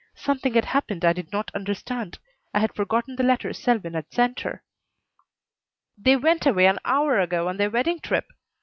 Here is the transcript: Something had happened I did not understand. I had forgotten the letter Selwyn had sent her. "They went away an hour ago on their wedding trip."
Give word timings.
Something 0.15 0.55
had 0.55 0.65
happened 0.65 1.05
I 1.05 1.13
did 1.13 1.31
not 1.31 1.51
understand. 1.53 2.17
I 2.55 2.59
had 2.59 2.73
forgotten 2.73 3.15
the 3.17 3.23
letter 3.23 3.53
Selwyn 3.53 3.93
had 3.93 4.11
sent 4.11 4.39
her. 4.39 4.63
"They 5.95 6.15
went 6.17 6.47
away 6.47 6.65
an 6.65 6.79
hour 6.83 7.19
ago 7.19 7.47
on 7.47 7.57
their 7.57 7.69
wedding 7.69 7.99
trip." 7.99 8.25